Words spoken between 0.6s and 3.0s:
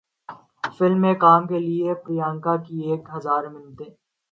film میں کام کیلئے پریانکا کی